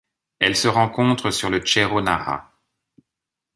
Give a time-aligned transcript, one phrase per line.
[0.39, 2.51] Elle se rencontre sur le Cerro Nara.